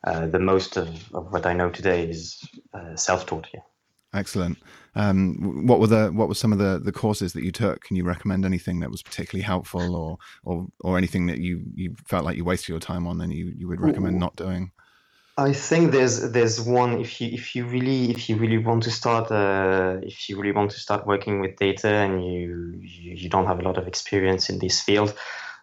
uh, 0.06 0.28
the 0.28 0.40
most 0.40 0.78
of, 0.78 0.88
of, 1.14 1.32
what 1.34 1.46
I 1.46 1.54
know 1.54 1.70
today 1.70 2.08
is 2.08 2.42
uh, 2.74 2.96
self-taught. 2.96 3.48
Yeah. 3.54 3.62
Excellent. 4.14 4.58
Um, 4.96 5.66
what 5.66 5.80
were 5.80 5.88
the 5.88 6.10
what 6.10 6.28
were 6.28 6.36
some 6.36 6.54
of 6.54 6.60
the, 6.60 6.80
the 6.84 6.92
courses 6.92 7.34
that 7.34 7.44
you 7.44 7.52
took? 7.52 7.82
Can 7.84 7.96
you 7.96 8.04
recommend 8.04 8.46
anything 8.46 8.80
that 8.82 8.92
was 8.92 9.02
particularly 9.02 9.44
helpful, 9.44 9.96
or 9.96 10.18
or 10.44 10.68
or 10.82 10.98
anything 10.98 11.26
that 11.28 11.40
you, 11.40 11.64
you 11.74 11.96
felt 12.06 12.26
like 12.26 12.38
you 12.38 12.46
wasted 12.46 12.70
your 12.70 12.80
time 12.80 13.08
on, 13.08 13.22
and 13.22 13.34
you, 13.34 13.54
you 13.58 13.68
would 13.68 13.82
recommend 13.82 14.20
not 14.20 14.36
doing? 14.36 14.72
I 15.36 15.52
think 15.52 15.92
there's 15.92 16.32
there's 16.32 16.62
one 16.62 17.00
if 17.00 17.20
you 17.20 17.30
if 17.30 17.56
you 17.56 17.66
really 17.66 18.12
if 18.12 18.30
you 18.30 18.36
really 18.36 18.60
want 18.60 18.84
to 18.84 18.92
start 18.92 19.32
uh, 19.32 19.98
if 20.04 20.30
you 20.30 20.40
really 20.40 20.52
want 20.52 20.70
to 20.72 20.80
start 20.80 21.08
working 21.08 21.40
with 21.40 21.56
data 21.56 21.88
and 21.88 22.24
you 22.24 22.80
you 22.82 23.30
don't 23.30 23.48
have 23.48 23.60
a 23.60 23.64
lot 23.64 23.80
of 23.80 23.88
experience 23.88 24.52
in 24.52 24.60
this 24.60 24.80
field, 24.82 25.16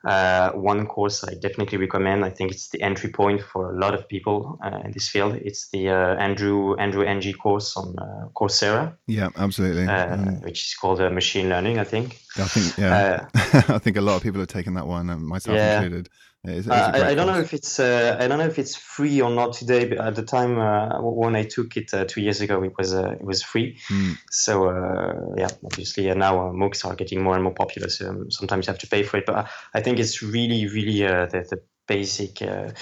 uh, 0.04 0.50
one 0.52 0.86
course 0.86 1.24
I 1.24 1.34
definitely 1.34 1.78
recommend. 1.78 2.24
I 2.24 2.30
think 2.30 2.52
it's 2.52 2.70
the 2.70 2.80
entry 2.82 3.10
point 3.10 3.42
for 3.42 3.70
a 3.70 3.78
lot 3.78 3.94
of 3.94 4.08
people 4.08 4.58
uh, 4.64 4.80
in 4.84 4.92
this 4.92 5.08
field. 5.08 5.34
It's 5.34 5.68
the 5.70 5.90
uh, 5.90 6.16
Andrew 6.16 6.76
Andrew 6.76 7.04
Ng 7.04 7.32
course 7.34 7.76
on 7.76 7.94
uh, 7.98 8.28
Coursera. 8.34 8.96
Yeah, 9.06 9.28
absolutely. 9.36 9.86
Mm. 9.86 10.42
Which 10.42 10.64
is 10.64 10.74
called 10.74 11.00
machine 11.12 11.48
learning, 11.48 11.78
I 11.78 11.84
think. 11.84 12.18
I 12.38 12.44
think 12.44 12.78
yeah. 12.78 13.26
I 13.34 13.78
think 13.78 13.96
a 13.96 14.00
lot 14.00 14.16
of 14.16 14.22
people 14.22 14.40
have 14.40 14.48
taken 14.48 14.74
that 14.74 14.86
one, 14.86 15.06
myself 15.22 15.56
yeah. 15.56 15.82
included. 15.82 16.08
It's, 16.44 16.66
it's 16.66 16.68
uh, 16.68 16.92
I, 16.94 17.08
I, 17.08 17.14
don't 17.14 17.26
know 17.26 17.38
if 17.38 17.52
it's 17.52 17.78
uh, 17.78 18.16
I 18.18 18.26
don't 18.26 18.38
know 18.38 18.46
if 18.46 18.58
it's 18.58 18.74
free 18.74 19.20
or 19.20 19.30
not 19.30 19.52
today, 19.52 19.84
but 19.86 19.98
at 19.98 20.14
the 20.14 20.22
time 20.22 20.58
uh, 20.58 20.98
when 21.02 21.36
I 21.36 21.42
took 21.42 21.76
it 21.76 21.92
uh, 21.92 22.06
two 22.06 22.22
years 22.22 22.40
ago, 22.40 22.62
it 22.62 22.72
was 22.78 22.94
uh, 22.94 23.10
it 23.10 23.24
was 23.24 23.42
free. 23.42 23.78
Mm. 23.88 24.16
So 24.30 24.68
uh, 24.68 25.34
yeah, 25.36 25.48
obviously 25.62 26.12
now 26.14 26.50
MOOCs 26.50 26.86
are 26.86 26.94
getting 26.94 27.22
more 27.22 27.34
and 27.34 27.44
more 27.44 27.52
popular. 27.52 27.90
So 27.90 28.08
um, 28.08 28.30
sometimes 28.30 28.66
you 28.66 28.70
have 28.72 28.80
to 28.80 28.86
pay 28.86 29.02
for 29.02 29.18
it, 29.18 29.26
but 29.26 29.50
I 29.74 29.82
think 29.82 29.98
it's 29.98 30.22
really 30.22 30.66
really 30.66 31.00
the, 31.00 31.46
the 31.50 31.60
basic, 31.86 32.36
the 32.36 32.74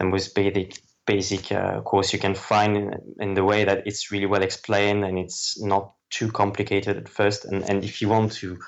most 0.00 0.34
basic 0.34 0.78
basic 1.06 1.48
course 1.84 2.12
you 2.12 2.18
can 2.18 2.34
find 2.34 2.76
in, 2.76 2.90
in 3.20 3.34
the 3.34 3.44
way 3.44 3.64
that 3.64 3.86
it's 3.86 4.10
really 4.10 4.26
well 4.26 4.42
explained 4.42 5.04
and 5.04 5.18
it's 5.18 5.58
not 5.62 5.94
too 6.10 6.30
complicated 6.30 6.98
at 6.98 7.08
first. 7.08 7.46
And 7.46 7.62
and 7.70 7.82
if 7.82 8.02
you 8.02 8.10
want 8.10 8.32
to 8.32 8.58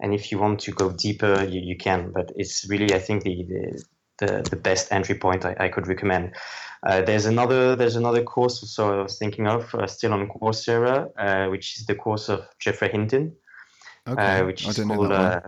and 0.00 0.14
if 0.14 0.32
you 0.32 0.38
want 0.38 0.60
to 0.60 0.72
go 0.72 0.90
deeper, 0.90 1.44
you, 1.44 1.60
you 1.60 1.76
can. 1.76 2.10
But 2.12 2.32
it's 2.36 2.66
really, 2.68 2.94
I 2.94 2.98
think, 2.98 3.22
the 3.24 3.44
the, 3.44 3.84
the, 4.18 4.48
the 4.50 4.56
best 4.56 4.92
entry 4.92 5.14
point 5.14 5.44
I, 5.44 5.56
I 5.58 5.68
could 5.68 5.86
recommend. 5.86 6.34
Uh, 6.82 7.02
there's 7.02 7.26
another 7.26 7.76
there's 7.76 7.96
another 7.96 8.22
course 8.22 8.72
so 8.74 9.00
I 9.00 9.02
was 9.02 9.18
thinking 9.18 9.46
of 9.46 9.74
uh, 9.74 9.86
still 9.86 10.14
on 10.14 10.28
Coursera, 10.28 11.10
uh, 11.18 11.50
which 11.50 11.76
is 11.78 11.84
the 11.84 11.94
course 11.94 12.30
of 12.30 12.46
Geoffrey 12.58 12.90
Hinton, 12.90 13.36
okay. 14.08 14.40
Uh, 14.40 14.46
which 14.46 14.66
is 14.66 14.78
called 14.78 15.12
uh, 15.12 15.40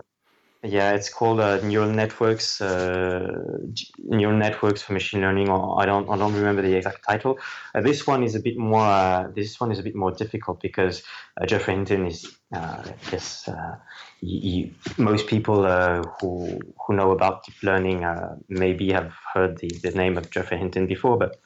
yeah, 0.65 0.93
it's 0.93 1.09
called 1.09 1.41
uh, 1.41 1.61
neural 1.63 1.91
networks, 1.91 2.61
uh, 2.61 3.59
neural 3.99 4.37
networks 4.37 4.81
for 4.81 4.93
machine 4.93 5.21
learning. 5.21 5.49
Or 5.49 5.83
I 5.83 5.87
don't, 5.87 6.09
I 6.09 6.17
don't 6.17 6.35
remember 6.35 6.63
the 6.63 6.75
exact 6.75 7.05
title. 7.05 7.39
Uh, 7.75 7.81
this 7.81 8.07
one 8.07 8.23
is 8.23 8.37
a 8.37 8.41
bit 8.41 8.57
more. 8.57 8.87
Uh, 8.87 9.29
this 9.35 9.59
one 9.59 9.73
is 9.73 9.81
a 9.81 9.83
bit 9.83 9.97
more 9.97 10.13
difficult 10.13 10.61
because 10.61 11.03
uh, 11.41 11.47
Geoffrey 11.47 11.75
Hinton 11.75 12.07
is. 12.07 12.37
yes, 13.11 13.49
most 14.99 15.27
people 15.27 15.67
who 16.21 16.61
who 16.87 16.95
know 16.95 17.11
about 17.11 17.45
deep 17.45 17.61
learning 17.65 18.07
maybe 18.49 18.93
have 18.93 19.13
heard 19.35 19.59
the, 19.59 19.69
the 19.83 19.91
name 19.91 20.17
of 20.17 20.31
Geoffrey 20.31 20.59
Hinton 20.59 20.87
before, 20.87 21.19
but 21.19 21.41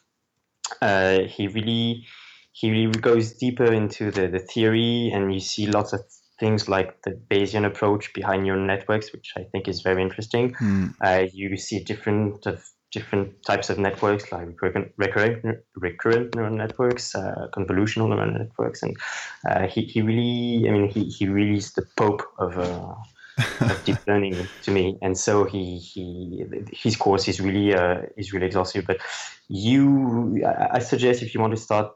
he 1.30 1.48
really 1.48 2.06
he 2.52 2.70
really 2.70 2.90
goes 2.92 3.32
deeper 3.32 3.72
into 3.72 4.10
the, 4.10 4.28
the 4.28 4.40
theory, 4.40 5.10
and 5.14 5.32
you 5.32 5.40
see 5.40 5.66
lots 5.66 5.94
of 5.94 6.02
things 6.38 6.68
like 6.68 7.02
the 7.02 7.12
Bayesian 7.30 7.64
approach 7.64 8.12
behind 8.12 8.44
neural 8.44 8.64
networks, 8.64 9.12
which 9.12 9.32
I 9.36 9.44
think 9.44 9.68
is 9.68 9.80
very 9.80 10.02
interesting. 10.02 10.52
Mm. 10.54 10.94
Uh, 11.00 11.26
you 11.32 11.56
see 11.56 11.82
different 11.82 12.46
of 12.46 12.64
different 12.92 13.42
types 13.44 13.68
of 13.68 13.78
networks 13.78 14.30
like 14.32 14.46
recurrent, 14.62 14.92
recurrent, 14.96 15.58
recurrent 15.74 16.34
neural 16.34 16.54
networks, 16.54 17.14
uh, 17.14 17.48
convolutional 17.54 18.08
neural 18.08 18.30
networks, 18.30 18.82
and 18.82 18.96
uh, 19.50 19.66
he, 19.66 19.82
he 19.82 20.02
really, 20.02 20.68
I 20.68 20.72
mean, 20.72 20.88
he, 20.88 21.04
he 21.04 21.28
really 21.28 21.56
is 21.56 21.72
the 21.72 21.84
pope 21.96 22.22
of, 22.38 22.56
uh, 22.58 22.94
of 23.60 23.82
deep 23.84 23.98
learning 24.06 24.46
to 24.62 24.70
me. 24.70 24.98
And 25.02 25.18
so 25.18 25.44
he, 25.44 25.78
he 25.78 26.44
his 26.72 26.96
course 26.96 27.28
is 27.28 27.40
really 27.40 27.74
uh, 27.74 28.02
is 28.16 28.32
really 28.32 28.46
exhaustive. 28.46 28.86
But 28.86 28.98
you, 29.48 30.44
I 30.46 30.78
suggest 30.78 31.22
if 31.22 31.34
you 31.34 31.40
want 31.40 31.54
to 31.54 31.60
start. 31.60 31.92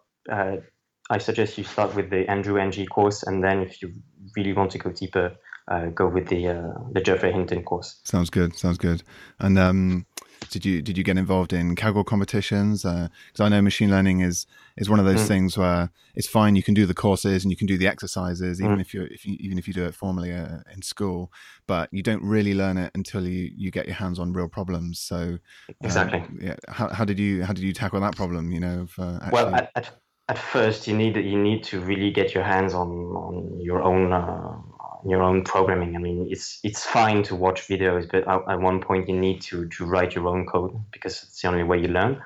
I 1.10 1.18
suggest 1.18 1.58
you 1.58 1.64
start 1.64 1.94
with 1.94 2.08
the 2.08 2.30
Andrew 2.30 2.56
Ng 2.56 2.86
course, 2.86 3.24
and 3.24 3.42
then 3.42 3.62
if 3.62 3.82
you 3.82 3.92
really 4.36 4.52
want 4.52 4.70
to 4.70 4.78
go 4.78 4.90
deeper, 4.90 5.36
uh, 5.68 5.86
go 5.86 6.08
with 6.08 6.28
the 6.28 6.48
uh, 6.48 6.72
the 6.92 7.00
Geoffrey 7.00 7.32
Hinton 7.32 7.62
course. 7.64 8.00
Sounds 8.04 8.30
good. 8.30 8.56
Sounds 8.56 8.78
good. 8.78 9.02
And 9.38 9.58
um, 9.58 10.06
did 10.50 10.64
you 10.64 10.82
did 10.82 10.96
you 10.96 11.04
get 11.04 11.18
involved 11.18 11.52
in 11.52 11.76
Kaggle 11.76 12.04
competitions? 12.04 12.82
Because 12.82 13.40
uh, 13.40 13.44
I 13.44 13.48
know 13.48 13.60
machine 13.60 13.90
learning 13.90 14.20
is 14.20 14.46
is 14.76 14.88
one 14.88 14.98
of 14.98 15.04
those 15.04 15.22
mm. 15.22 15.28
things 15.28 15.58
where 15.58 15.90
it's 16.14 16.26
fine. 16.26 16.56
You 16.56 16.62
can 16.62 16.74
do 16.74 16.86
the 16.86 16.94
courses 16.94 17.44
and 17.44 17.50
you 17.50 17.56
can 17.56 17.66
do 17.66 17.76
the 17.76 17.86
exercises, 17.86 18.60
even 18.60 18.78
mm. 18.78 18.80
if 18.80 18.94
you 18.94 19.02
if 19.10 19.26
you 19.26 19.36
even 19.40 19.58
if 19.58 19.68
you 19.68 19.74
do 19.74 19.84
it 19.84 19.94
formally 19.94 20.32
uh, 20.32 20.58
in 20.72 20.82
school, 20.82 21.32
but 21.66 21.88
you 21.92 22.02
don't 22.02 22.22
really 22.22 22.54
learn 22.54 22.78
it 22.78 22.90
until 22.94 23.26
you 23.26 23.50
you 23.56 23.70
get 23.70 23.86
your 23.86 23.96
hands 23.96 24.18
on 24.18 24.32
real 24.32 24.48
problems. 24.48 25.00
So 25.00 25.38
exactly. 25.82 26.24
yeah. 26.40 26.56
How, 26.68 26.88
how 26.88 27.04
did 27.04 27.18
you 27.18 27.44
how 27.44 27.52
did 27.52 27.64
you 27.64 27.72
tackle 27.72 28.00
that 28.00 28.16
problem? 28.16 28.50
You 28.50 28.60
know. 28.60 28.80
Of, 28.80 28.98
uh, 28.98 29.18
actually... 29.22 29.32
Well, 29.32 29.54
at, 29.54 29.70
at 29.76 29.99
at 30.30 30.38
first 30.38 30.86
you 30.86 30.96
need 30.96 31.16
you 31.16 31.38
need 31.38 31.64
to 31.64 31.80
really 31.80 32.10
get 32.10 32.34
your 32.34 32.44
hands 32.44 32.72
on 32.72 32.88
on 33.26 33.60
your 33.60 33.82
own 33.82 34.12
uh, 34.12 34.56
your 35.04 35.22
own 35.22 35.42
programming. 35.42 35.96
I 35.96 35.98
mean, 35.98 36.28
it's 36.30 36.60
it's 36.62 36.84
fine 36.84 37.22
to 37.24 37.34
watch 37.34 37.66
videos, 37.68 38.08
but 38.10 38.28
at, 38.28 38.40
at, 38.48 38.60
one 38.60 38.80
point 38.80 39.08
you 39.08 39.16
need 39.18 39.40
to 39.48 39.68
to 39.68 39.84
write 39.84 40.14
your 40.14 40.28
own 40.28 40.46
code 40.46 40.72
because 40.92 41.22
it's 41.24 41.42
the 41.42 41.48
only 41.48 41.64
way 41.64 41.78
you 41.80 41.88
learn. 41.88 42.22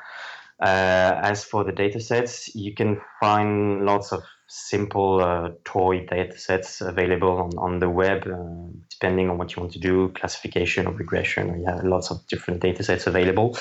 Uh, 0.61 1.21
as 1.31 1.45
for 1.45 1.65
the 1.65 1.73
data 1.73 1.99
sets, 1.99 2.55
you 2.55 2.75
can 2.75 3.01
find 3.21 3.85
lots 3.87 4.13
of 4.13 4.23
simple 4.47 5.21
uh, 5.21 5.51
toy 5.65 6.07
data 6.07 6.39
sets 6.39 6.81
available 6.81 7.39
on, 7.39 7.59
on 7.59 7.79
the 7.79 7.89
web, 7.89 8.27
uh, 8.27 8.71
depending 8.91 9.31
on 9.31 9.39
what 9.39 9.55
you 9.55 9.61
want 9.63 9.73
to 9.73 9.79
do, 9.79 10.11
classification 10.11 10.87
or 10.87 10.93
regression. 10.93 11.61
You 11.61 11.67
have 11.67 11.85
lots 11.85 12.11
of 12.11 12.27
different 12.29 12.61
data 12.61 12.83
sets 12.83 13.07
available 13.07 13.57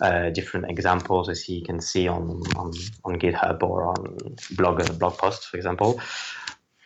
uh, 0.00 0.30
different 0.30 0.70
examples 0.70 1.28
as 1.28 1.48
you 1.48 1.62
can 1.62 1.80
see 1.80 2.08
on, 2.08 2.42
on, 2.56 2.72
on 3.04 3.18
GitHub 3.18 3.62
or 3.62 3.86
on 3.86 4.18
blog 4.56 4.80
uh, 4.80 4.92
blog 4.94 5.16
posts, 5.18 5.46
for 5.46 5.56
example. 5.56 6.00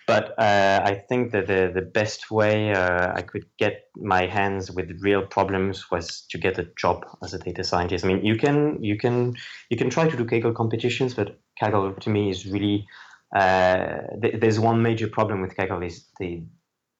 But 0.06 0.38
uh, 0.38 0.80
I 0.84 0.94
think 0.94 1.32
that 1.32 1.48
the, 1.48 1.70
the 1.74 1.82
best 1.82 2.30
way 2.30 2.72
uh, 2.72 3.12
I 3.14 3.20
could 3.20 3.44
get 3.58 3.90
my 3.94 4.26
hands 4.26 4.70
with 4.70 4.90
real 5.02 5.26
problems 5.26 5.90
was 5.90 6.22
to 6.30 6.38
get 6.38 6.58
a 6.58 6.66
job 6.78 7.04
as 7.22 7.34
a 7.34 7.38
data 7.38 7.62
scientist. 7.62 8.06
I 8.06 8.08
mean, 8.08 8.24
you 8.24 8.36
can 8.36 8.82
you 8.82 8.96
can 8.96 9.36
you 9.68 9.76
can 9.76 9.90
try 9.90 10.08
to 10.08 10.16
do 10.16 10.24
Kaggle 10.24 10.54
competitions, 10.54 11.12
but 11.12 11.38
Kaggle 11.60 11.98
to 12.00 12.10
me 12.10 12.30
is 12.30 12.46
really 12.46 12.86
uh, 13.34 13.98
th- 14.22 14.40
there's 14.40 14.60
one 14.60 14.82
major 14.82 15.08
problem 15.08 15.40
with 15.42 15.56
Kaggle 15.56 15.86
is 15.86 16.06
the 16.18 16.42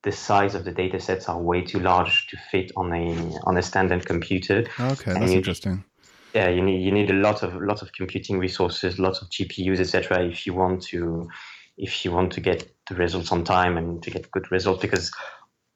the 0.04 0.12
size 0.12 0.54
of 0.54 0.64
the 0.64 0.70
data 0.70 1.00
sets 1.00 1.28
are 1.28 1.40
way 1.40 1.60
too 1.60 1.80
large 1.80 2.28
to 2.28 2.36
fit 2.50 2.70
on 2.76 2.92
a 2.92 3.38
on 3.44 3.56
a 3.56 3.62
standard 3.62 4.06
computer. 4.06 4.66
Okay, 4.80 5.12
that's 5.12 5.32
you, 5.32 5.38
interesting 5.38 5.84
yeah, 6.34 6.48
you 6.48 6.62
need 6.62 6.82
you 6.82 6.92
need 6.92 7.10
a 7.10 7.14
lot 7.14 7.42
of 7.42 7.54
lot 7.54 7.82
of 7.82 7.92
computing 7.92 8.38
resources, 8.38 8.98
lots 8.98 9.22
of 9.22 9.28
GPUs, 9.30 9.80
etc. 9.80 10.24
If 10.24 10.46
you 10.46 10.54
want 10.54 10.82
to 10.84 11.28
if 11.76 12.04
you 12.04 12.12
want 12.12 12.32
to 12.32 12.40
get 12.40 12.70
the 12.88 12.94
results 12.94 13.32
on 13.32 13.44
time 13.44 13.76
and 13.76 14.02
to 14.02 14.10
get 14.10 14.30
good 14.30 14.50
results, 14.50 14.82
because 14.82 15.10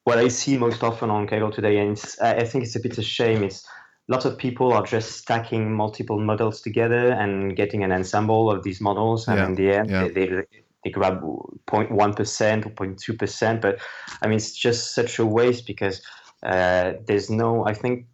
what 0.03 0.17
I 0.17 0.27
see 0.27 0.57
most 0.57 0.83
often 0.83 1.09
on 1.09 1.27
Kaggle 1.27 1.53
today, 1.53 1.77
and 1.77 2.01
I 2.21 2.43
think 2.43 2.65
it's 2.65 2.75
a 2.75 2.79
bit 2.79 2.93
of 2.93 2.99
a 2.99 3.03
shame, 3.03 3.43
is 3.43 3.65
lots 4.07 4.25
of 4.25 4.37
people 4.37 4.73
are 4.73 4.85
just 4.85 5.13
stacking 5.13 5.73
multiple 5.73 6.19
models 6.19 6.61
together 6.61 7.11
and 7.11 7.55
getting 7.55 7.83
an 7.83 7.91
ensemble 7.91 8.51
of 8.51 8.63
these 8.63 8.81
models, 8.81 9.27
and 9.27 9.37
yeah, 9.37 9.45
in 9.45 9.55
the 9.55 9.71
end, 9.71 9.89
yeah. 9.89 10.07
they, 10.07 10.27
they, 10.27 10.43
they 10.83 10.89
grab 10.89 11.21
0.1% 11.21 11.91
or 11.91 12.69
0.2%. 12.69 13.61
But 13.61 13.79
I 14.21 14.27
mean, 14.27 14.35
it's 14.35 14.53
just 14.53 14.93
such 14.93 15.19
a 15.19 15.25
waste 15.25 15.65
because 15.65 16.01
uh, 16.43 16.93
there's 17.05 17.29
no, 17.29 17.65
I 17.65 17.73
think 17.73 18.05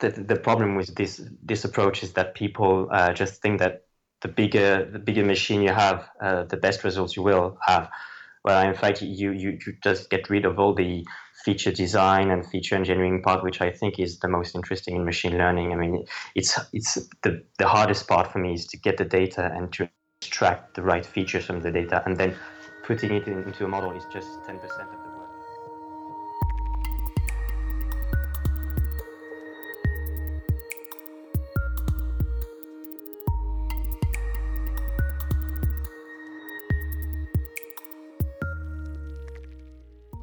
the, 0.00 0.10
the 0.10 0.36
problem 0.36 0.74
with 0.74 0.94
this 0.96 1.22
this 1.42 1.64
approach 1.64 2.02
is 2.02 2.14
that 2.14 2.34
people 2.34 2.88
uh, 2.90 3.12
just 3.12 3.40
think 3.40 3.60
that 3.60 3.84
the 4.20 4.28
bigger 4.28 4.88
the 4.90 4.98
bigger 4.98 5.24
machine 5.24 5.62
you 5.62 5.72
have, 5.72 6.08
uh, 6.20 6.44
the 6.44 6.56
best 6.56 6.82
results 6.84 7.16
you 7.16 7.22
will 7.22 7.56
have. 7.62 7.88
well, 8.44 8.66
in 8.66 8.74
fact, 8.74 9.02
you, 9.02 9.30
you, 9.30 9.50
you 9.64 9.72
just 9.82 10.10
get 10.10 10.28
rid 10.28 10.44
of 10.44 10.58
all 10.58 10.74
the 10.74 11.06
feature 11.44 11.72
design 11.72 12.30
and 12.30 12.46
feature 12.46 12.74
engineering 12.76 13.22
part, 13.22 13.42
which 13.42 13.60
I 13.60 13.70
think 13.70 13.98
is 13.98 14.18
the 14.18 14.28
most 14.28 14.54
interesting 14.54 14.96
in 14.96 15.04
machine 15.04 15.36
learning. 15.38 15.72
I 15.72 15.76
mean, 15.76 16.04
it's 16.34 16.58
it's 16.72 16.94
the, 17.22 17.42
the 17.58 17.68
hardest 17.68 18.08
part 18.08 18.32
for 18.32 18.38
me 18.38 18.54
is 18.54 18.66
to 18.68 18.76
get 18.78 18.96
the 18.96 19.04
data 19.04 19.50
and 19.54 19.72
to 19.74 19.88
extract 20.20 20.74
the 20.74 20.82
right 20.82 21.04
features 21.04 21.44
from 21.44 21.60
the 21.60 21.70
data, 21.70 22.02
and 22.06 22.16
then 22.16 22.34
putting 22.84 23.12
it 23.12 23.26
into 23.26 23.64
a 23.64 23.68
model 23.68 23.92
is 23.92 24.04
just 24.12 24.28
10% 24.46 24.62
of 24.64 25.01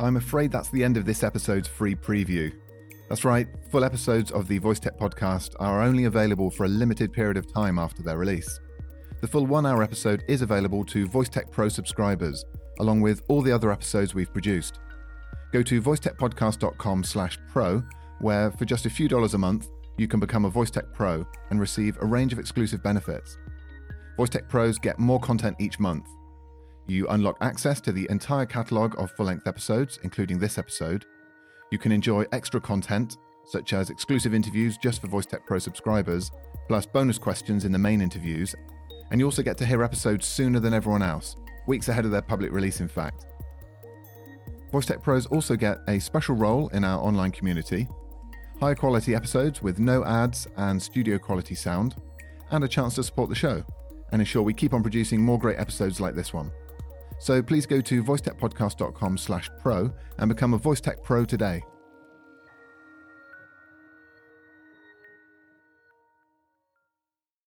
I'm 0.01 0.15
afraid 0.15 0.51
that's 0.51 0.69
the 0.69 0.83
end 0.83 0.95
of 0.95 1.03
this 1.03 1.23
episode's 1.23 1.67
free 1.67 1.93
preview. 1.93 2.53
That's 3.09 3.25
right, 3.25 3.47
full 3.69 3.83
episodes 3.83 4.31
of 4.31 4.47
the 4.47 4.57
Voice 4.57 4.79
Tech 4.79 4.97
podcast 4.97 5.55
are 5.59 5.81
only 5.81 6.05
available 6.05 6.49
for 6.49 6.65
a 6.65 6.69
limited 6.69 7.11
period 7.11 7.35
of 7.35 7.51
time 7.51 7.77
after 7.77 8.01
their 8.01 8.17
release. 8.17 8.61
The 9.19 9.27
full 9.27 9.45
one 9.45 9.65
hour 9.65 9.83
episode 9.83 10.23
is 10.29 10.41
available 10.41 10.85
to 10.85 11.05
Voice 11.05 11.27
Tech 11.27 11.51
Pro 11.51 11.67
subscribers, 11.67 12.45
along 12.79 13.01
with 13.01 13.23
all 13.27 13.41
the 13.41 13.51
other 13.51 13.73
episodes 13.73 14.13
we've 14.15 14.31
produced. 14.31 14.79
Go 15.51 15.61
to 15.63 15.81
voicetechpodcast.com 15.81 17.03
slash 17.03 17.37
pro, 17.51 17.83
where 18.19 18.51
for 18.51 18.63
just 18.63 18.85
a 18.85 18.89
few 18.89 19.09
dollars 19.09 19.33
a 19.33 19.37
month, 19.37 19.67
you 19.97 20.07
can 20.07 20.21
become 20.21 20.45
a 20.45 20.49
Voice 20.49 20.71
Tech 20.71 20.93
Pro 20.93 21.27
and 21.49 21.59
receive 21.59 21.97
a 21.99 22.05
range 22.05 22.31
of 22.31 22.39
exclusive 22.39 22.81
benefits. 22.81 23.37
Voice 24.15 24.29
Tech 24.29 24.47
Pros 24.47 24.79
get 24.79 24.97
more 24.97 25.19
content 25.19 25.57
each 25.59 25.77
month, 25.77 26.05
you 26.89 27.07
unlock 27.09 27.37
access 27.41 27.79
to 27.81 27.91
the 27.91 28.07
entire 28.09 28.45
catalogue 28.45 28.95
of 28.97 29.11
full 29.11 29.27
length 29.27 29.47
episodes, 29.47 29.99
including 30.03 30.39
this 30.39 30.57
episode. 30.57 31.05
You 31.71 31.77
can 31.77 31.91
enjoy 31.91 32.25
extra 32.31 32.59
content, 32.59 33.17
such 33.45 33.73
as 33.73 33.89
exclusive 33.89 34.33
interviews 34.33 34.77
just 34.77 35.01
for 35.01 35.07
Voice 35.07 35.25
Tech 35.25 35.45
Pro 35.45 35.59
subscribers, 35.59 36.31
plus 36.67 36.85
bonus 36.85 37.17
questions 37.17 37.65
in 37.65 37.71
the 37.71 37.79
main 37.79 38.01
interviews. 38.01 38.55
And 39.11 39.19
you 39.19 39.25
also 39.25 39.41
get 39.41 39.57
to 39.57 39.65
hear 39.65 39.83
episodes 39.83 40.25
sooner 40.25 40.59
than 40.59 40.73
everyone 40.73 41.01
else, 41.01 41.35
weeks 41.67 41.89
ahead 41.89 42.05
of 42.05 42.11
their 42.11 42.21
public 42.21 42.51
release, 42.51 42.79
in 42.79 42.87
fact. 42.87 43.25
Voice 44.71 44.85
Tech 44.85 45.01
Pros 45.01 45.25
also 45.27 45.55
get 45.55 45.79
a 45.87 45.99
special 45.99 46.35
role 46.35 46.67
in 46.69 46.83
our 46.83 47.03
online 47.03 47.31
community, 47.31 47.87
higher 48.59 48.75
quality 48.75 49.15
episodes 49.15 49.61
with 49.61 49.79
no 49.79 50.05
ads 50.05 50.47
and 50.57 50.81
studio 50.81 51.17
quality 51.17 51.55
sound, 51.55 51.95
and 52.51 52.63
a 52.63 52.67
chance 52.67 52.95
to 52.95 53.03
support 53.03 53.29
the 53.29 53.35
show 53.35 53.63
and 54.11 54.21
ensure 54.21 54.41
we 54.41 54.53
keep 54.53 54.73
on 54.73 54.81
producing 54.81 55.21
more 55.21 55.39
great 55.39 55.59
episodes 55.59 55.99
like 55.99 56.15
this 56.15 56.33
one. 56.33 56.51
So 57.19 57.43
please 57.43 57.65
go 57.65 57.81
to 57.81 58.03
voicetechpodcast.com 58.03 59.17
slash 59.17 59.49
pro 59.61 59.91
and 60.17 60.29
become 60.29 60.53
a 60.53 60.59
VoiceTech 60.59 61.03
Pro 61.03 61.25
today. 61.25 61.61